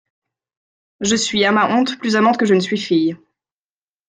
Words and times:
Je 1.01 1.15
suis, 1.15 1.45
à 1.45 1.51
ma 1.51 1.75
honte, 1.75 1.99
plus 1.99 2.15
amante 2.15 2.37
que 2.39 2.47
je 2.47 2.55
ne 2.55 2.59
suis 2.59 2.79
fille. 2.79 3.15